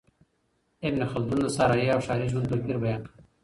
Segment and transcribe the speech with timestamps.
[0.87, 3.15] ابن خلدون د صحرایي او ښاري ژوند توپیر بیان کړ.